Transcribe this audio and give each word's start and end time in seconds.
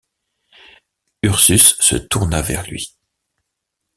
Ursus 1.21 1.75
se 1.79 1.95
tourna 1.95 2.41
vers 2.41 2.65
lui. 2.67 2.97